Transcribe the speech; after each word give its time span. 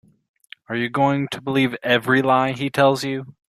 Are 0.67 0.75
you 0.75 0.89
going 0.89 1.27
to 1.27 1.41
believe 1.41 1.75
every 1.83 2.23
lie 2.23 2.53
he 2.53 2.71
tells 2.71 3.03
you? 3.03 3.35